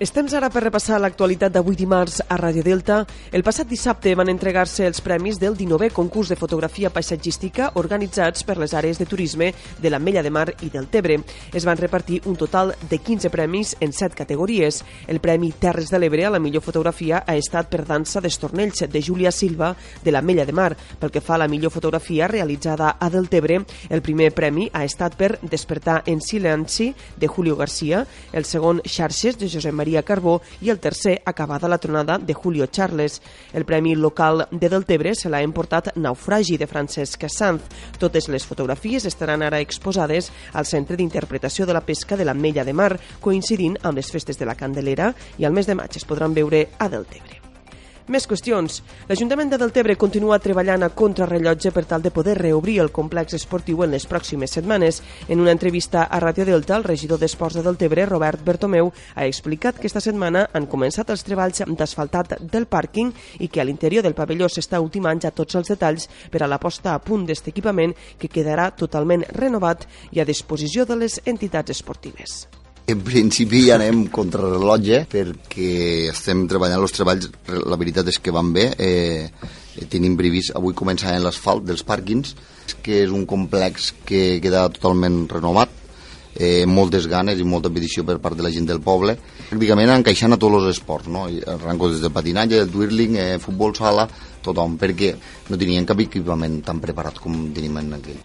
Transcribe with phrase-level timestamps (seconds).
[0.00, 3.02] És temps ara per repassar l'actualitat d'avui dimarts a Radio Delta.
[3.36, 8.56] El passat dissabte van entregar-se els premis del 19è concurs de fotografia paisatgística organitzats per
[8.56, 11.18] les àrees de turisme de l'Ametlla de Mar i del Tebre.
[11.52, 14.78] Es van repartir un total de 15 premis en 7 categories.
[15.06, 19.04] El Premi Terres de l'Ebre a la millor fotografia ha estat per Dansa d'Estornells de
[19.04, 20.70] Júlia Silva de l'Ametlla de Mar.
[20.98, 23.60] Pel que fa a la millor fotografia realitzada a Deltebre,
[23.90, 29.36] el primer premi ha estat per Despertar en silenci de Julio García, el segon Xarxes
[29.36, 33.20] de Josep Maria Maria Carbó i el tercer acabada la tronada de Julio Charles.
[33.52, 37.66] El Premi Local de Deltebre se l'ha emportat Naufragi de Francesc Sanz.
[37.98, 42.72] Totes les fotografies estaran ara exposades al Centre d'Interpretació de la Pesca de l'Ametlla de
[42.72, 46.38] Mar, coincidint amb les festes de la Candelera i al mes de maig es podran
[46.38, 47.49] veure a Deltebre.
[48.10, 48.80] Més qüestions.
[49.06, 53.84] L'Ajuntament de Deltebre continua treballant a contrarrellotge per tal de poder reobrir el complex esportiu
[53.84, 54.98] en les pròximes setmanes.
[55.28, 59.78] En una entrevista a Ràdio Delta, el regidor d'Esports de Deltebre, Robert Bertomeu, ha explicat
[59.78, 64.18] que esta setmana han començat els treballs d'asfaltat del pàrquing i que a l'interior del
[64.18, 67.94] pavelló s'està ultimant ja tots els detalls per a la posta a punt d'aquest equipament
[68.18, 72.59] que quedarà totalment renovat i a disposició de les entitats esportives.
[72.86, 78.34] En principi ja anem contra rellotge perquè estem treballant els treballs, la veritat és que
[78.34, 78.70] van bé.
[78.78, 79.28] Eh,
[79.90, 82.34] tenim previst avui començar en l'asfalt dels pàrquings,
[82.82, 85.70] que és un complex que queda totalment renovat,
[86.34, 89.16] eh, moltes ganes i molta petició per part de la gent del poble,
[89.50, 91.26] pràcticament encaixant a tots els esports, no?
[91.54, 94.08] arranco des de patinatge, el twirling, eh, futbol sala,
[94.42, 95.14] tothom, perquè
[95.48, 98.22] no tenien cap equipament tan preparat com tenim en aquell.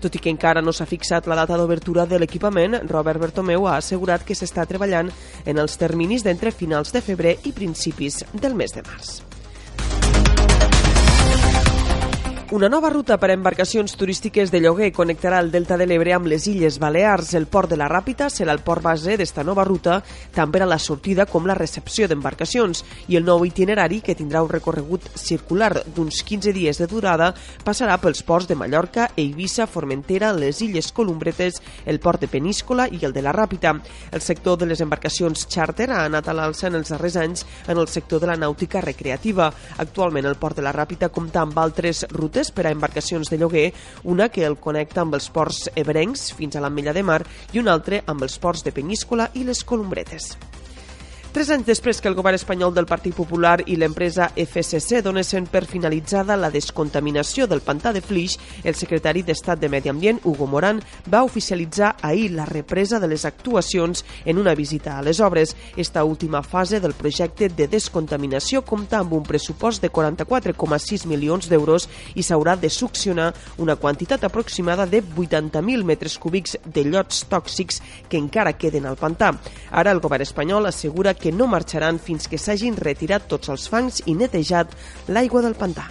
[0.00, 3.76] Tot i que encara no s'ha fixat la data d'obertura de l'equipament, Robert Bertomeu ha
[3.76, 5.12] assegurat que s'està treballant
[5.44, 9.29] en els terminis d'entre finals de febrer i principis del mes de març.
[12.50, 16.26] Una nova ruta per a embarcacions turístiques de lloguer connectarà el Delta de l'Ebre amb
[16.26, 17.28] les Illes Balears.
[17.38, 20.00] El port de la Ràpita serà el port base d'esta nova ruta,
[20.34, 22.82] tant per a la sortida com la recepció d'embarcacions.
[23.06, 27.28] I el nou itinerari, que tindrà un recorregut circular d'uns 15 dies de durada,
[27.62, 32.98] passarà pels ports de Mallorca, Eivissa, Formentera, les Illes Columbretes, el port de Peníscola i
[33.06, 33.76] el de la Ràpita.
[34.10, 37.78] El sector de les embarcacions charter ha anat a l'alça en els darrers anys en
[37.78, 39.52] el sector de la nàutica recreativa.
[39.78, 43.38] Actualment el port de la Ràpita compta amb altres rutes rutes per a embarcacions de
[43.38, 43.72] lloguer,
[44.04, 47.74] una que el connecta amb els ports ebrencs fins a l'Ametlla de Mar i una
[47.76, 50.49] altra amb els ports de Peníscola i les Columbretes.
[51.30, 55.60] Tres anys després que el govern espanyol del Partit Popular i l'empresa FSC donessin per
[55.62, 58.34] finalitzada la descontaminació del pantà de Flix,
[58.66, 63.24] el secretari d'Estat de Medi Ambient, Hugo Morán, va oficialitzar ahir la represa de les
[63.24, 65.54] actuacions en una visita a les obres.
[65.76, 71.86] Esta última fase del projecte de descontaminació compta amb un pressupost de 44,6 milions d'euros
[72.16, 78.18] i s'haurà de succionar una quantitat aproximada de 80.000 metres cúbics de llots tòxics que
[78.18, 79.30] encara queden al pantà.
[79.70, 84.02] Ara el govern espanyol assegura que no marxaran fins que s'hagin retirat tots els fangs
[84.06, 84.72] i netejat
[85.08, 85.90] l'aigua del pantà.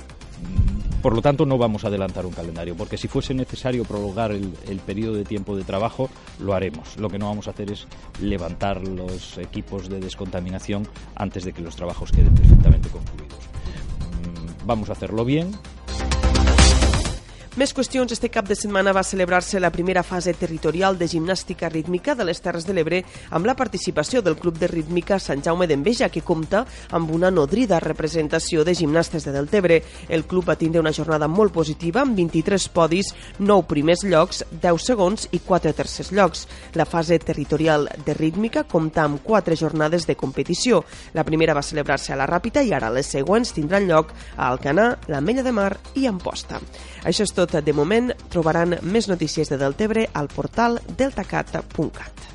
[1.01, 4.53] Por lo tanto, no vamos a adelantar un calendario, porque si fuese necesario prolongar el,
[4.67, 6.97] el, periodo de tiempo de trabajo, lo haremos.
[6.97, 7.87] Lo que no vamos a hacer es
[8.21, 10.85] levantar los equipos de descontaminación
[11.15, 13.39] antes de que los trabajos queden perfectamente concluidos.
[13.39, 15.51] Mm, vamos a hacerlo bien,
[17.59, 18.13] més qüestions.
[18.15, 22.39] Este cap de setmana va celebrar-se la primera fase territorial de gimnàstica rítmica de les
[22.39, 23.01] Terres de l'Ebre
[23.35, 26.61] amb la participació del Club de Rítmica Sant Jaume d'Enveja, que compta
[26.95, 29.81] amb una nodrida representació de gimnastes de Deltebre.
[30.07, 34.87] El club va tindre una jornada molt positiva amb 23 podis, 9 primers llocs, 10
[34.93, 36.45] segons i 4 tercers llocs.
[36.79, 40.85] La fase territorial de rítmica compta amb 4 jornades de competició.
[41.11, 44.93] La primera va celebrar-se a la Ràpita i ara les següents tindran lloc a Alcanar,
[45.11, 46.63] la Mella de Mar i Amposta.
[47.03, 48.11] Això és tot de moment.
[48.33, 52.28] Trobaran més notícies de Deltebre al portal deltacat.cat.